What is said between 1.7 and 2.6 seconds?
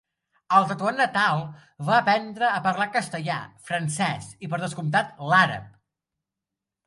va aprendre